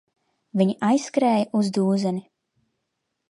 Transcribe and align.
Viņi 0.61 0.73
aizskrēja 0.87 1.45
uz 1.61 1.71
dūzeni. 1.77 2.25